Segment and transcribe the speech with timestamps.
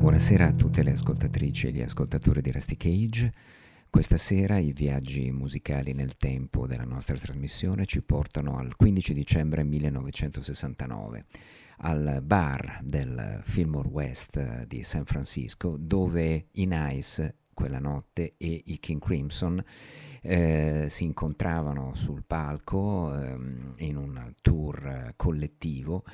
[0.00, 3.32] Buonasera a tutte le ascoltatrici e gli ascoltatori di Rusty Cage.
[3.88, 9.62] Questa sera i viaggi musicali nel tempo della nostra trasmissione ci portano al 15 dicembre
[9.62, 11.24] 1969
[11.78, 18.78] al bar del Fillmore West di San Francisco dove i Nice quella notte e i
[18.78, 19.64] King Crimson
[20.20, 26.04] eh, si incontravano sul palco ehm, in un tour collettivo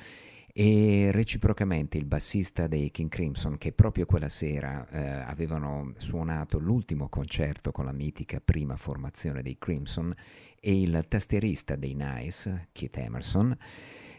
[0.55, 7.09] e reciprocamente il bassista dei King Crimson che proprio quella sera eh, avevano suonato l'ultimo
[7.09, 10.13] concerto con la mitica prima formazione dei Crimson
[10.61, 13.57] e il tastierista dei Nice, Keith Emerson,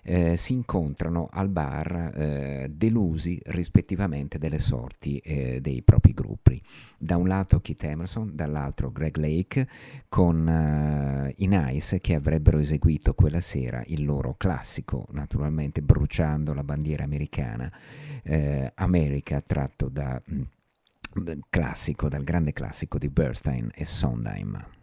[0.04, 6.62] eh, si incontrano al bar eh, delusi rispettivamente delle sorti eh, dei propri gruppi.
[6.98, 9.68] Da un lato Keith Emerson, dall'altro Greg Lake
[10.08, 16.62] con eh, i Nice che avrebbero eseguito quella sera il loro classico, naturalmente bruciando la
[16.62, 17.70] bandiera americana,
[18.22, 20.42] eh, America tratto da, mm,
[21.48, 24.82] classico, dal grande classico di Bernstein e Sondheim.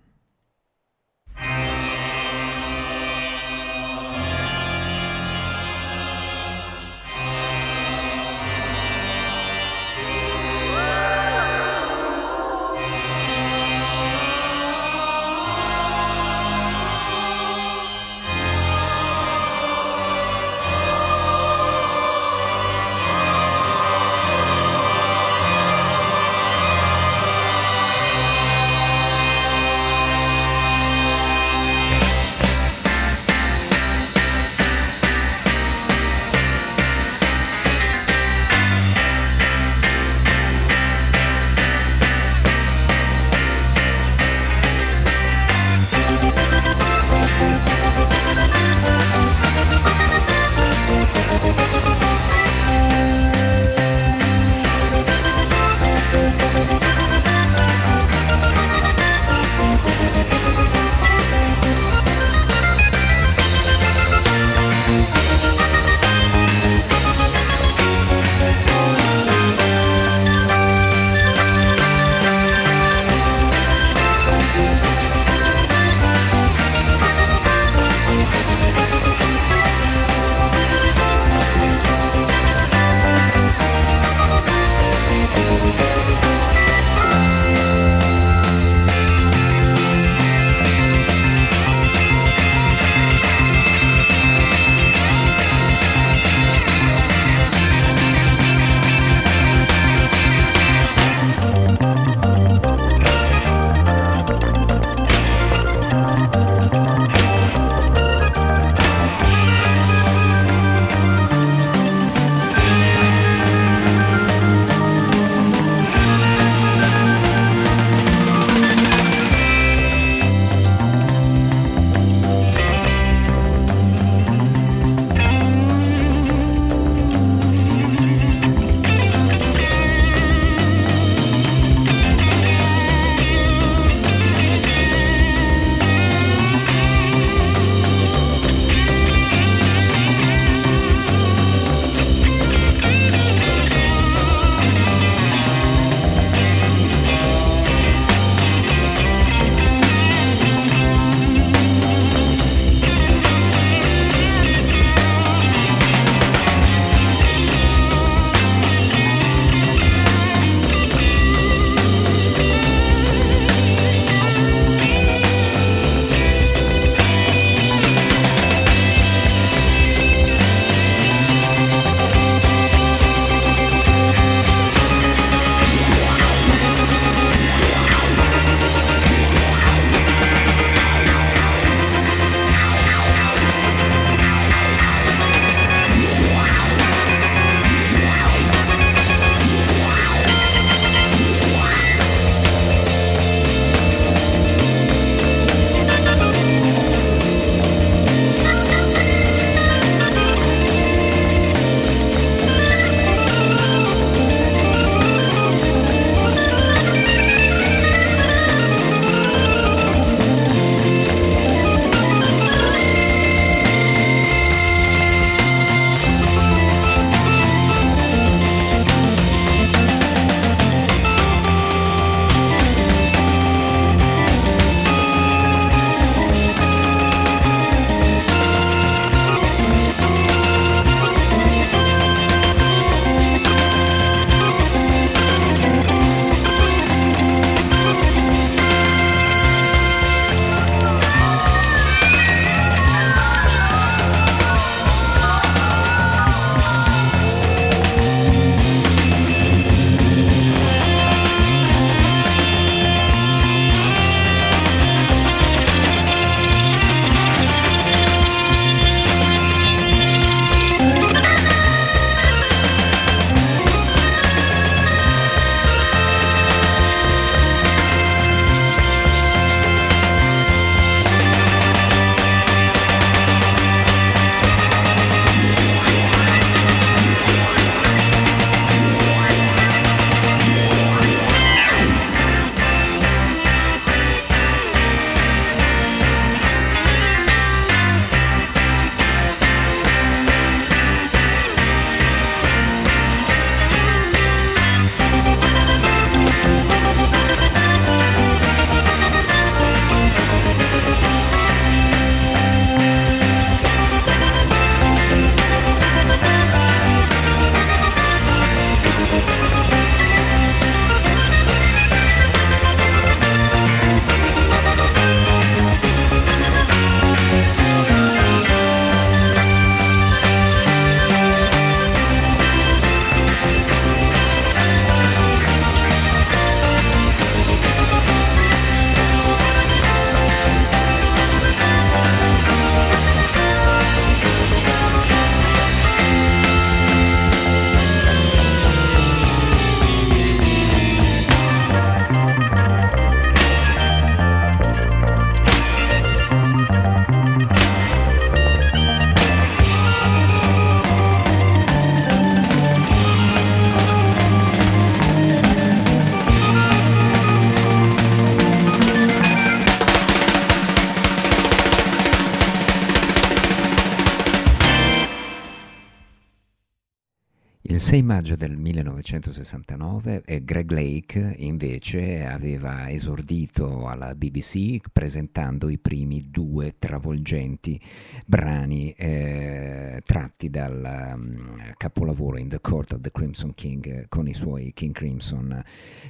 [367.91, 376.29] 6 maggio del 1969 eh, Greg Lake invece aveva esordito alla BBC presentando i primi
[376.29, 377.77] due travolgenti
[378.25, 384.33] brani eh, tratti dal um, capolavoro In the Court of the Crimson King con i
[384.33, 385.61] suoi King Crimson,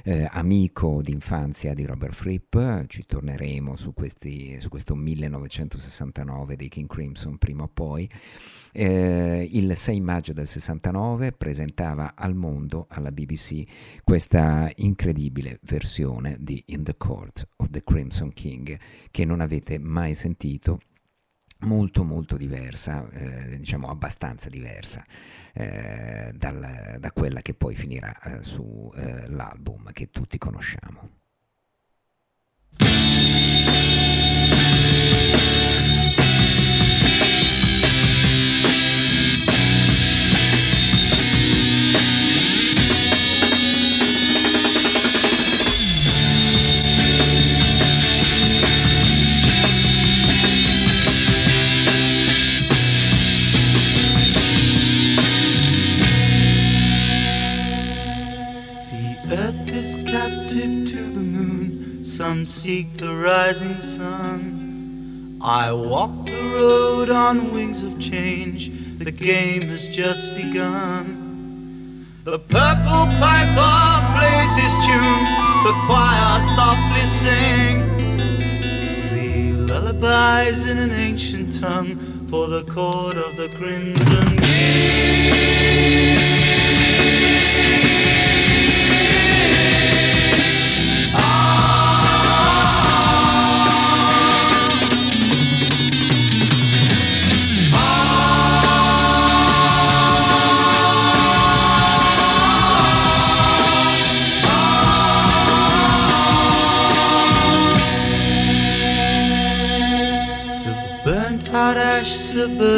[0.04, 6.88] eh, amico d'infanzia di Robert Fripp, ci torneremo su, questi, su questo 1969 dei King
[6.88, 8.08] Crimson prima o poi.
[8.74, 13.64] Eh, il 6 maggio del 69 presentava al mondo, alla BBC,
[14.02, 18.78] questa incredibile versione di In the Court of the Crimson King
[19.10, 20.80] che non avete mai sentito
[21.60, 25.04] molto molto diversa, eh, diciamo abbastanza diversa
[25.52, 31.20] eh, dal, da quella che poi finirà eh, sull'album eh, che tutti conosciamo.
[62.62, 65.36] Seek the rising sun.
[65.42, 72.06] I walk the road on wings of change, the game has just begun.
[72.22, 75.24] The purple piper plays his tune,
[75.66, 77.74] the choir softly sing.
[79.08, 86.11] Three lullabies in an ancient tongue for the chord of the crimson king.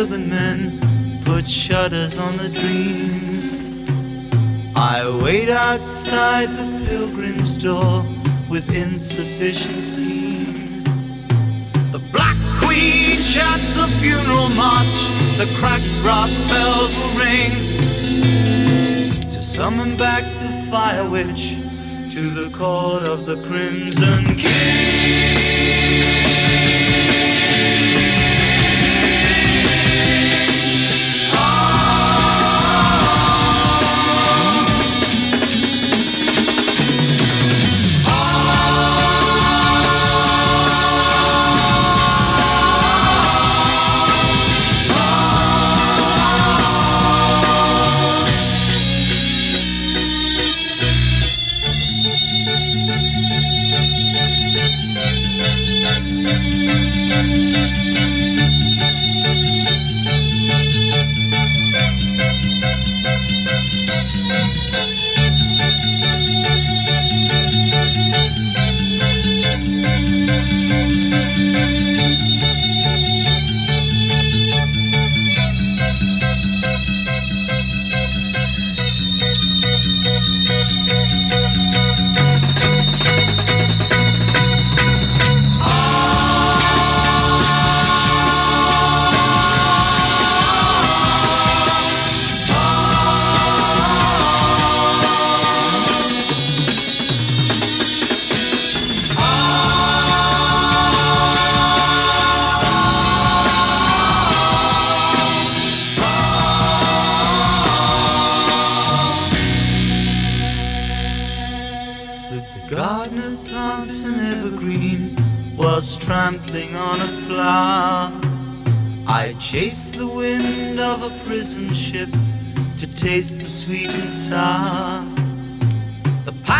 [0.04, 3.54] Suburban men put shutters on the dreams.
[4.76, 8.04] I wait outside the pilgrim's door
[8.50, 10.84] with insufficient schemes.
[11.90, 15.08] The Black Queen chants the funeral march,
[15.38, 17.52] the cracked brass bells will ring
[19.22, 21.62] to summon back the fire witch
[22.14, 25.43] to the court of the Crimson King.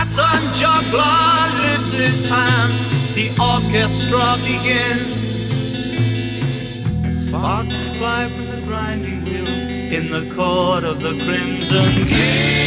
[0.05, 5.25] The pattern juggler lifts his hand, the orchestra begins.
[7.27, 12.64] Sparks fly from the grinding wheel in the court of the Crimson King.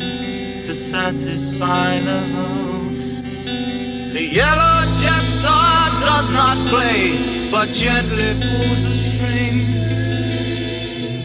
[0.00, 3.20] To satisfy the hoax.
[3.20, 5.40] The yellow jester
[6.00, 9.88] does not play, but gently pulls the strings.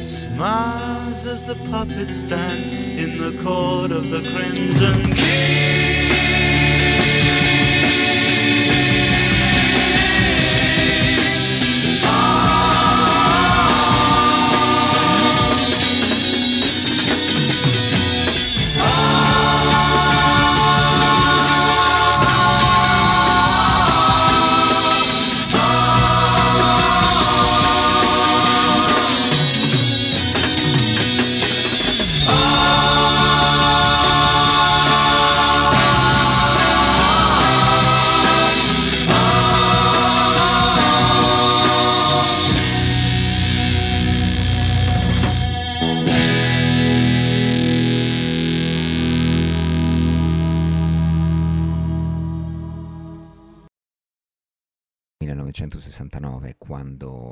[0.01, 5.72] Smiles as the puppets dance in the court of the Crimson King.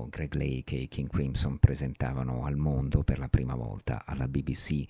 [0.07, 4.83] Greg Lake e King Crimson presentavano al mondo per la prima volta alla BBC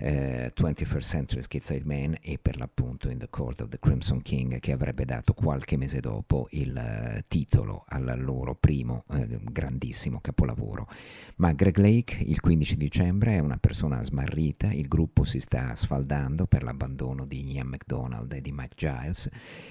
[0.00, 4.58] eh, 21st Century Schizoid Man e per l'appunto In the Court of the Crimson King
[4.58, 10.88] che avrebbe dato qualche mese dopo il eh, titolo al loro primo eh, grandissimo capolavoro.
[11.36, 16.46] Ma Greg Lake il 15 dicembre è una persona smarrita, il gruppo si sta sfaldando
[16.46, 19.28] per l'abbandono di Ian McDonald e di Mike Giles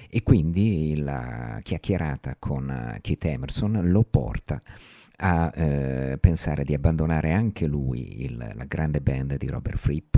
[0.08, 4.60] e quindi la chiacchierata con uh, Keith Emerson lo porta
[5.22, 10.16] a eh, pensare di abbandonare anche lui il, la grande band di Robert Fripp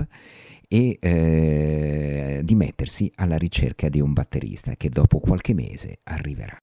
[0.67, 6.57] e eh, di mettersi alla ricerca di un batterista che dopo qualche mese arriverà.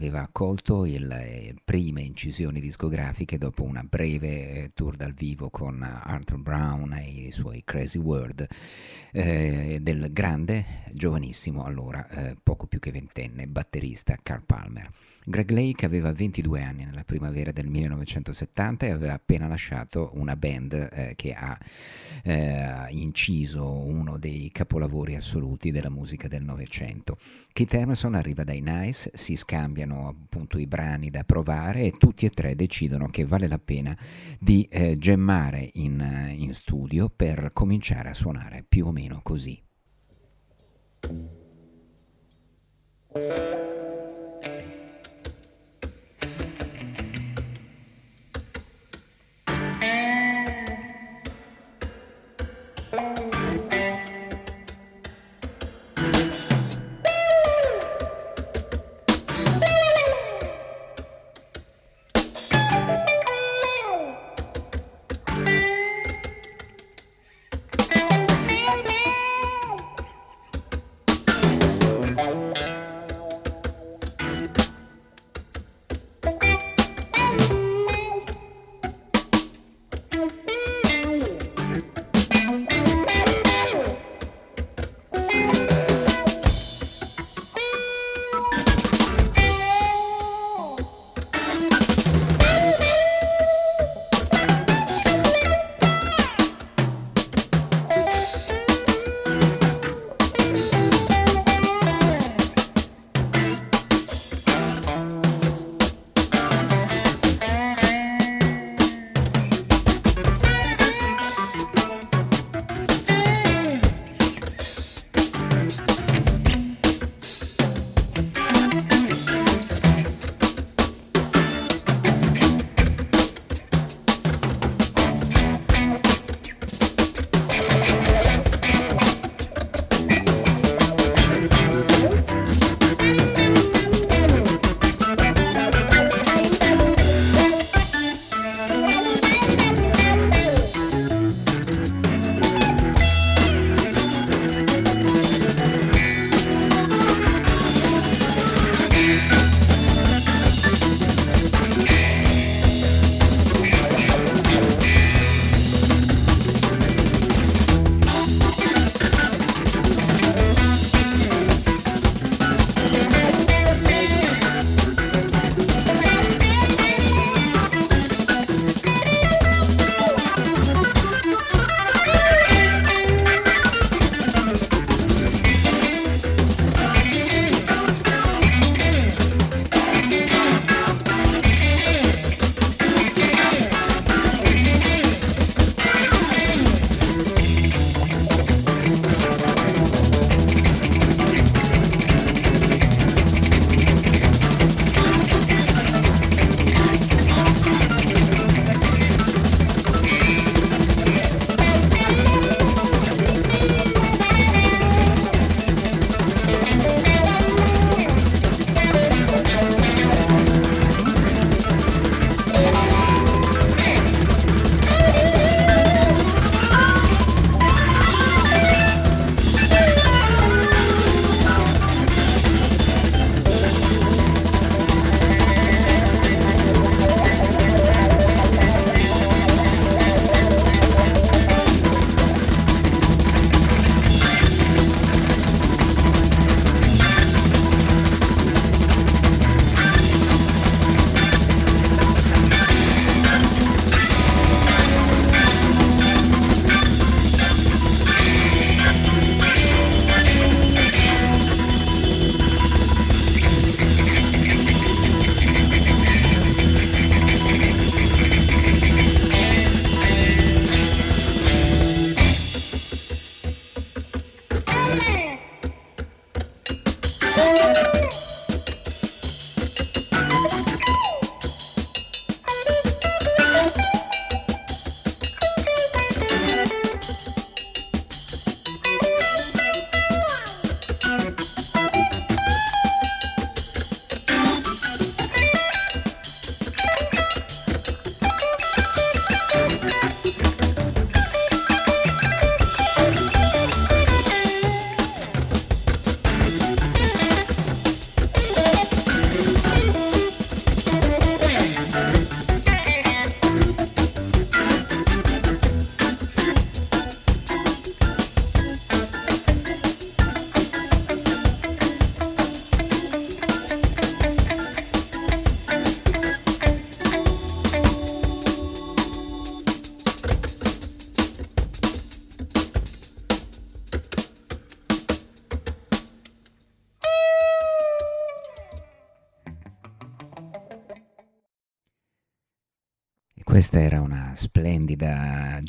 [0.00, 0.59] aveva called.
[2.20, 7.62] Incisioni discografiche dopo una breve eh, tour dal vivo con Arthur Brown e i suoi
[7.64, 8.46] Crazy World
[9.10, 14.90] eh, del grande, giovanissimo allora, eh, poco più che ventenne, batterista Carl Palmer.
[15.22, 20.72] Greg Lake aveva 22 anni nella primavera del 1970 e aveva appena lasciato una band
[20.92, 21.58] eh, che ha
[22.22, 27.16] eh, inciso uno dei capolavori assoluti della musica del Novecento.
[27.52, 32.30] Keith Emerson arriva dai Nice, si scambiano appunto i brani da provare e tutti e
[32.30, 33.96] tre decidono che vale la pena
[34.38, 39.62] di eh, gemmare in, in studio per cominciare a suonare più o meno così.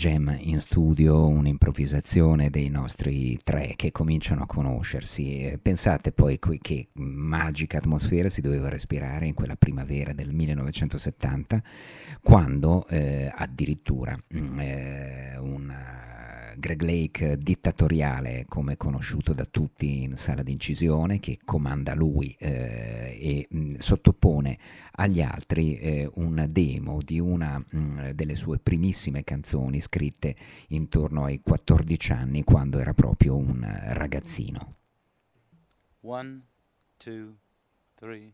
[0.01, 5.59] Jam in studio, un'improvvisazione dei nostri tre che cominciano a conoscersi.
[5.61, 11.61] Pensate poi che magica atmosfera si doveva respirare in quella primavera del 1970,
[12.23, 16.20] quando eh, addirittura mm, eh, una
[16.57, 23.47] Greg Lake dittatoriale come conosciuto da tutti in sala d'incisione che comanda lui eh, e
[23.49, 24.57] mh, sottopone
[24.93, 30.35] agli altri eh, un demo di una mh, delle sue primissime canzoni scritte
[30.69, 34.75] intorno ai 14 anni quando era proprio un ragazzino.
[36.01, 36.41] One,
[36.97, 37.35] two,
[37.95, 38.33] three.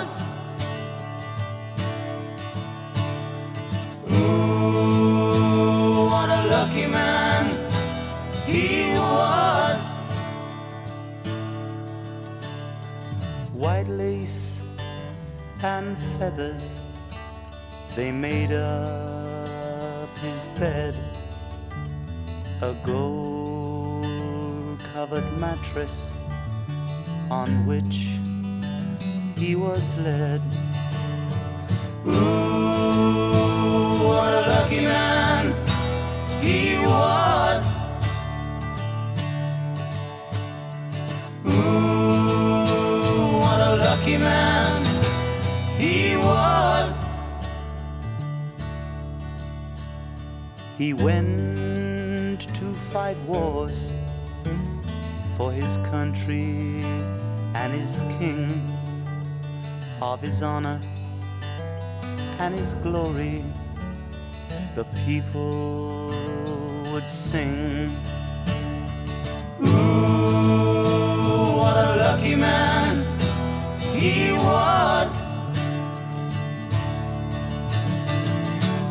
[6.71, 7.45] Lucky man
[8.45, 9.95] he was.
[13.53, 14.63] White lace
[15.63, 16.79] and feathers,
[17.95, 20.95] they made up his bed.
[22.61, 26.15] A gold covered mattress
[27.29, 28.17] on which
[29.37, 30.41] he was led.
[32.07, 32.11] Ooh,
[34.07, 35.30] what a lucky man
[36.41, 37.77] he was.
[41.45, 44.83] Ooh, what a lucky man
[45.77, 47.07] he was.
[50.77, 53.93] He went to fight wars
[55.37, 56.83] for his country
[57.53, 58.49] and his king,
[60.01, 60.79] of his honor
[62.39, 63.43] and his glory.
[64.73, 66.00] The people
[66.91, 67.89] would sing.
[69.61, 69.67] Ooh,
[71.57, 73.05] what a lucky man
[73.93, 75.29] he was.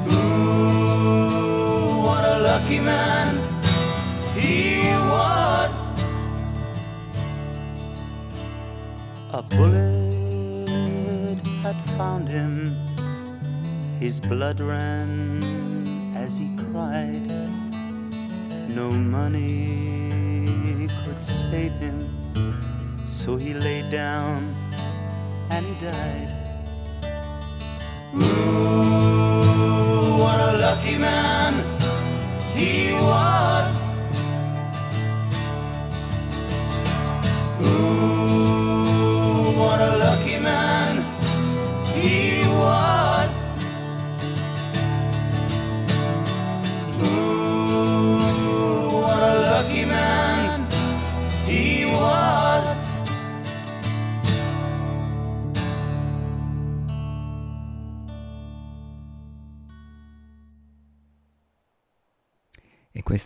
[0.09, 3.39] Ooh, what a lucky man
[4.35, 4.81] he
[5.13, 5.93] was.
[9.33, 12.75] A bullet had found him.
[13.99, 15.43] His blood ran
[16.17, 17.30] as he cried.
[18.75, 22.09] No money could save him,
[23.05, 24.55] so he lay down
[25.51, 26.29] and he died.
[28.15, 31.55] Ooh, what a lucky man
[32.55, 33.80] he was.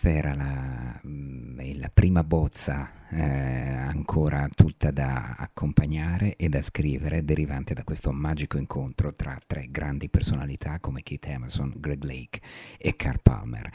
[0.05, 7.25] Questa era la, mm, la prima bozza eh, ancora tutta da accompagnare e da scrivere,
[7.25, 12.41] derivante da questo magico incontro tra tre grandi personalità come Keith Emerson, Greg Lake
[12.77, 13.69] e Carl Palmer.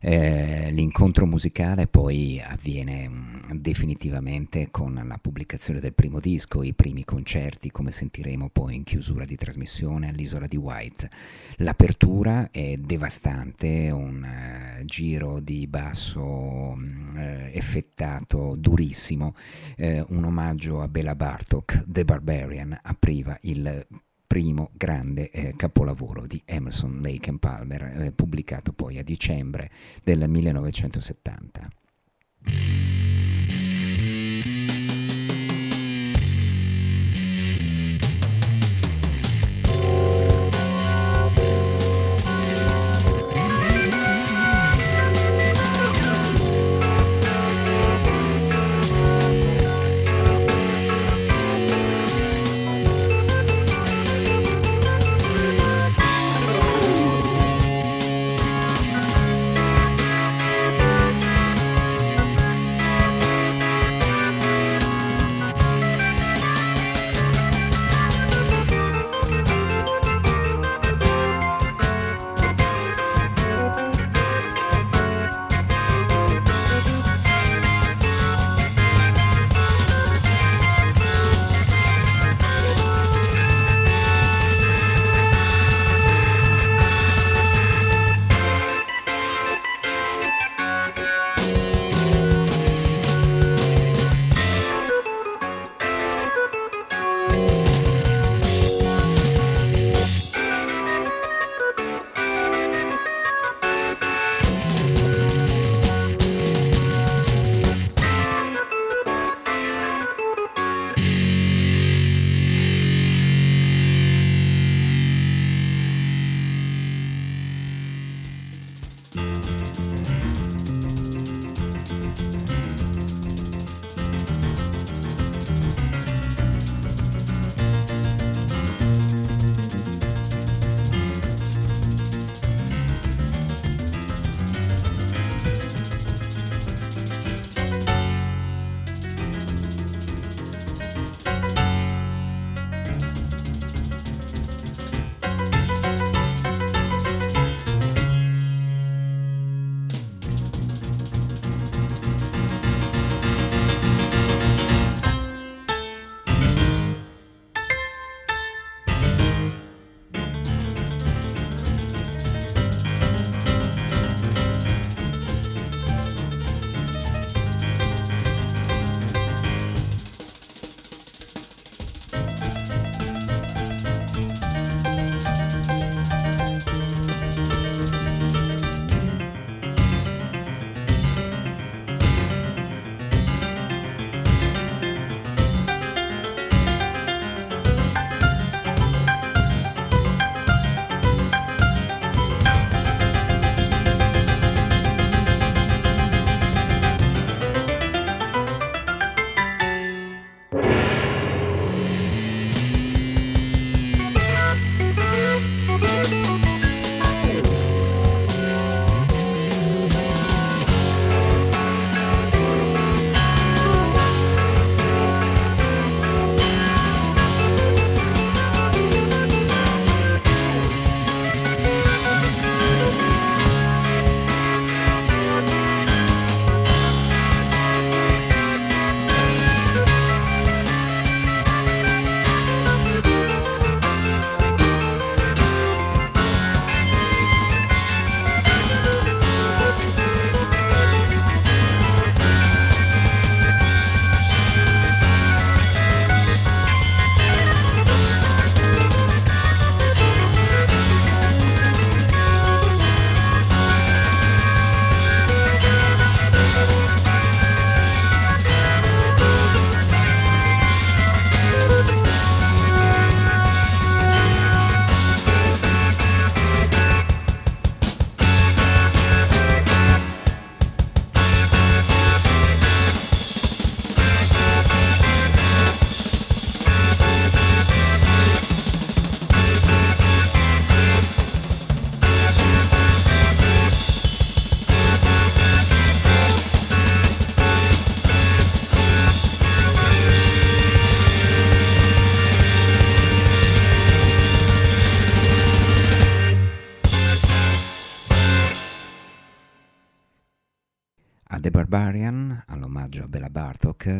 [0.00, 7.04] Eh, l'incontro musicale poi avviene mh, definitivamente con la pubblicazione del primo disco, i primi
[7.04, 11.10] concerti, come sentiremo poi in chiusura di trasmissione all'isola di White.
[11.56, 19.34] L'apertura è devastante, un eh, giro di basso mh, eh, effettato durissimo,
[19.76, 23.86] eh, un omaggio a Bela Bartok, The Barbarian, apriva il
[24.26, 29.70] primo grande eh, capolavoro di Emerson, Lake and Palmer, eh, pubblicato poi a dicembre
[30.02, 31.68] del 1970.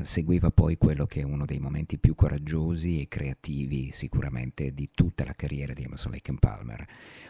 [0.07, 5.25] Seguiva poi quello che è uno dei momenti più coraggiosi e creativi sicuramente di tutta
[5.25, 6.87] la carriera di Emerson Lake Palmer.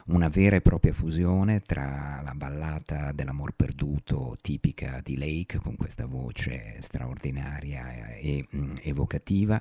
[0.07, 6.07] Una vera e propria fusione tra la ballata dell'amor perduto tipica di Lake, con questa
[6.07, 9.61] voce straordinaria e mm, evocativa,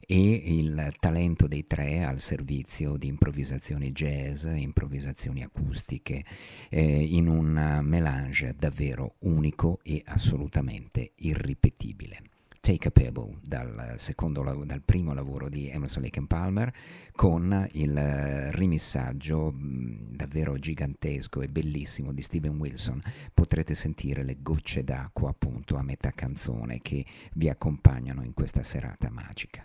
[0.00, 6.24] e il talento dei tre al servizio di improvvisazioni jazz, improvvisazioni acustiche,
[6.68, 12.35] eh, in un melange davvero unico e assolutamente irripetibile.
[12.66, 16.74] Take a Pebble dal, secondo, dal primo lavoro di Emerson Lake Palmer
[17.12, 23.00] con il rimissaggio davvero gigantesco e bellissimo di Steven Wilson
[23.32, 29.10] potrete sentire le gocce d'acqua appunto a metà canzone che vi accompagnano in questa serata
[29.10, 29.64] magica.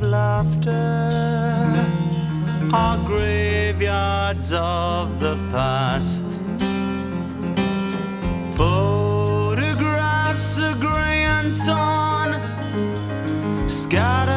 [0.00, 0.70] of laughter
[2.72, 6.24] are graveyards of the past.
[8.56, 12.40] Photographs are grey and torn,
[13.68, 14.27] scattered.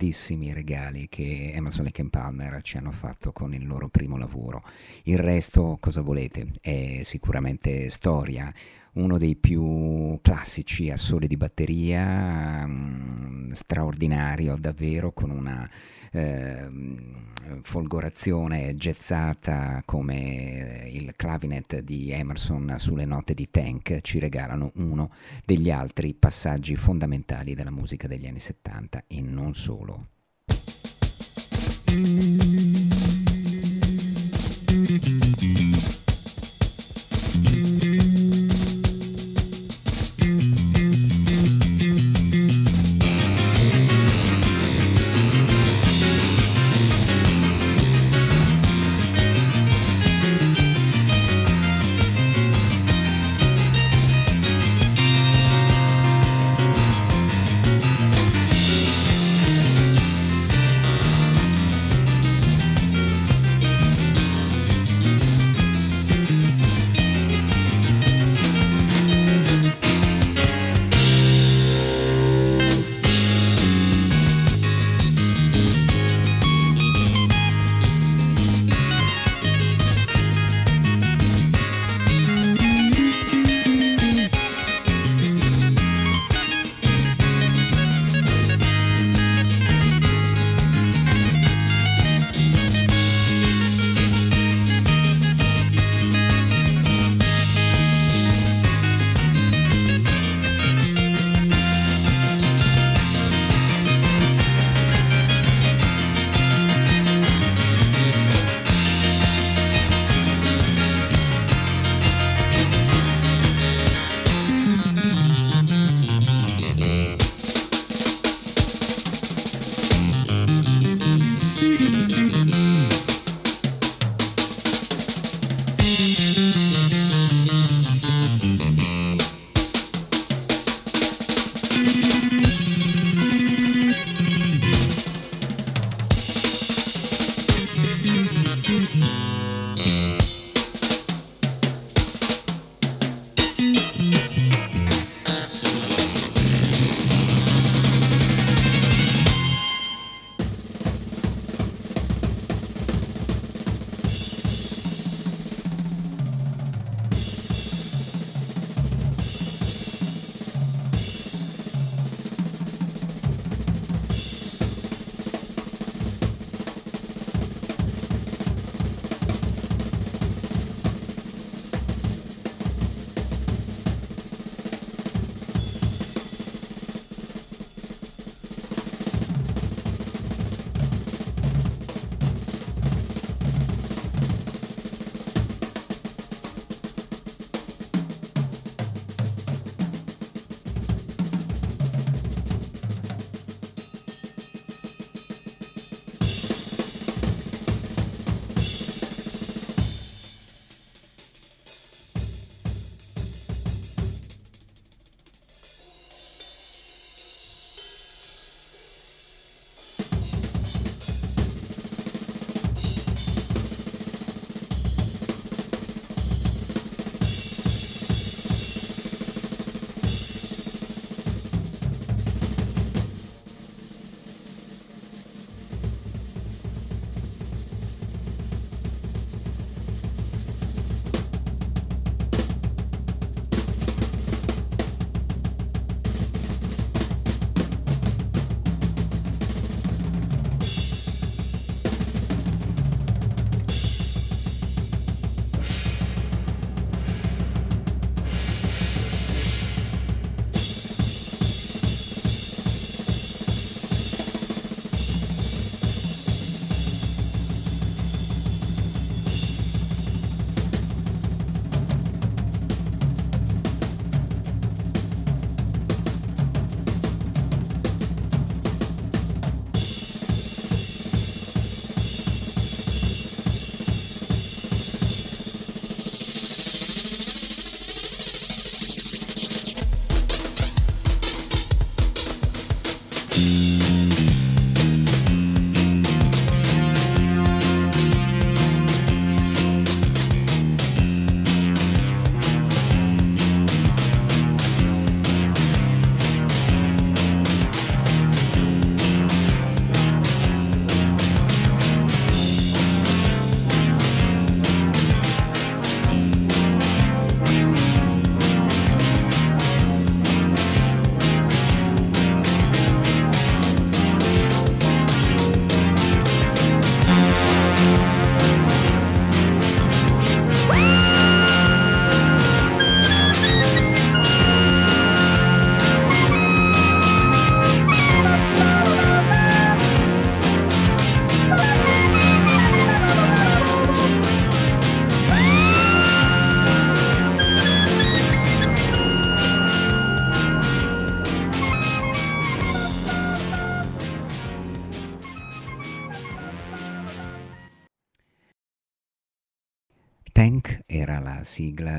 [0.00, 4.62] Grandissimi regali che Emerson Lake and Palmer ci hanno fatto con il loro primo lavoro.
[5.02, 6.52] Il resto, cosa volete?
[6.62, 8.50] È sicuramente storia,
[8.92, 15.68] uno dei più classici assoli di batteria, mm, straordinario davvero, con una
[16.10, 25.10] ehm, folgorazione jazzata come il clavinet di Emerson sulle note di Tank ci regalano uno
[25.44, 30.08] degli altri passaggi fondamentali della musica degli anni 70 e non solo.
[31.84, 32.49] Tank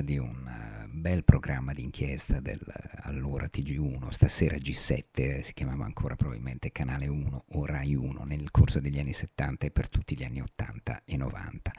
[0.02, 2.60] di un eh, bel programma di inchiesta del
[3.04, 8.80] allora TG1, stasera G7, si chiamava ancora probabilmente Canale 1 o Rai 1 nel corso
[8.80, 11.72] degli anni 70 e per tutti gli anni 80 e 90.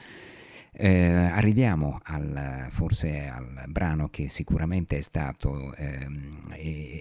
[0.75, 6.51] Eh, arriviamo al, forse al brano che sicuramente è stato ehm,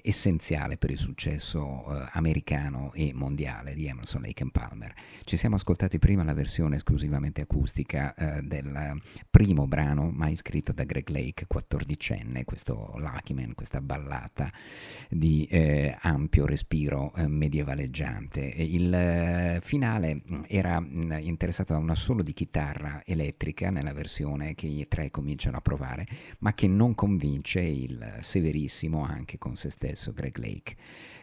[0.03, 4.93] essenziale per il successo eh, americano e mondiale di Emerson Lake Palmer.
[5.25, 9.01] Ci siamo ascoltati prima la versione esclusivamente acustica eh, del
[9.31, 14.53] primo brano mai scritto da Greg Lake, quattordicenne, questo Lucky Man, questa ballata
[15.09, 18.41] di eh, ampio respiro eh, medievaleggiante.
[18.41, 24.54] Il eh, finale era mh, interessato da un assolo di chitarra elettrica critica nella versione
[24.54, 26.06] che i tre cominciano a provare,
[26.40, 30.76] ma che non convince il severissimo anche con se stesso Greg Lake.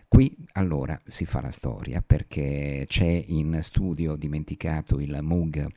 [0.07, 5.67] Qui allora si fa la storia perché c'è in studio dimenticato il Moog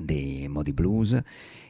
[0.00, 1.20] dei Modi Blues,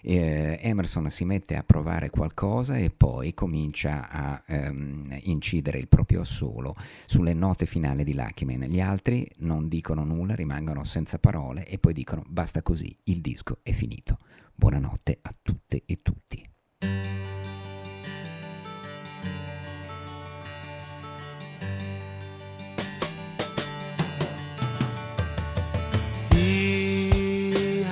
[0.02, 6.20] eh, Emerson si mette a provare qualcosa e poi comincia a ehm, incidere il proprio
[6.20, 6.74] assolo
[7.06, 8.60] sulle note finali di Lucky Man.
[8.68, 13.58] Gli altri non dicono nulla, rimangono senza parole e poi dicono basta così, il disco
[13.62, 14.18] è finito.
[14.54, 17.31] Buonanotte a tutte e tutti.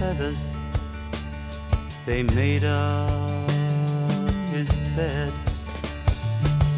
[0.00, 0.56] feathers,
[2.06, 3.50] they made up
[4.50, 5.30] his bed.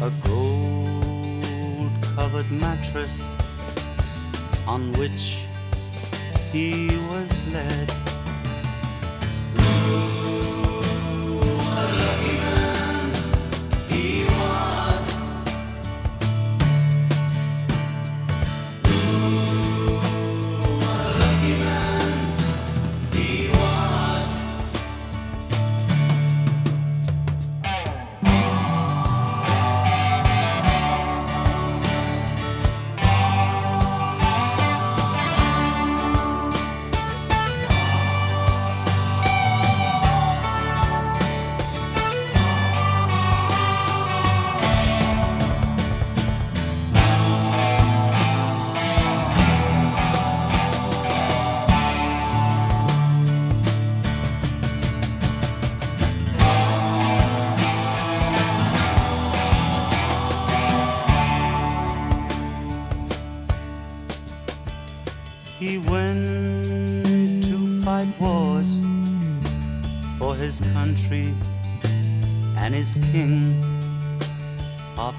[0.01, 3.33] A gold covered mattress
[4.67, 5.47] on which
[6.51, 8.12] he was led.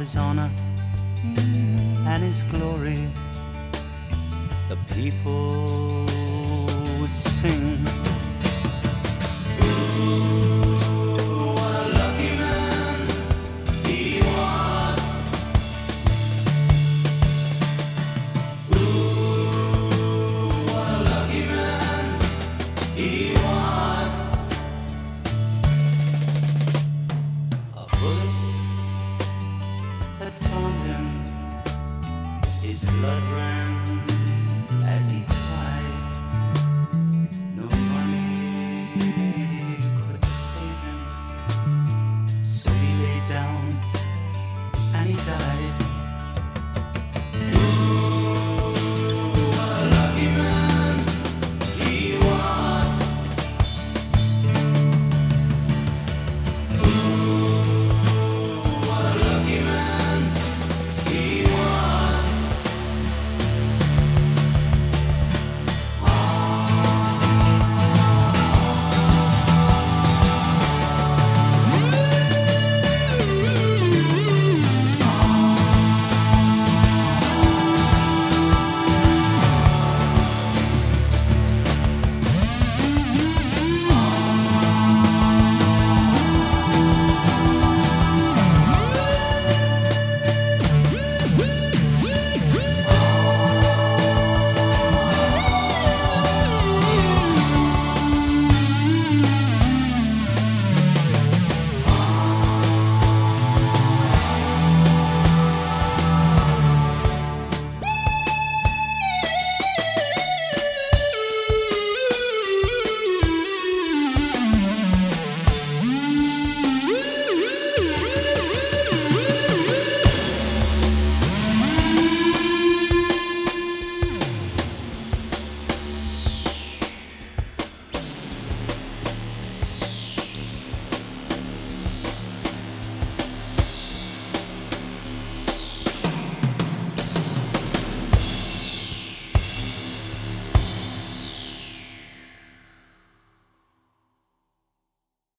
[0.04, 0.50] His honor
[2.08, 3.08] and his glory.
[4.68, 6.04] The people
[7.00, 7.73] would sing.
[32.84, 34.02] blood ran
[34.86, 35.73] as he cried.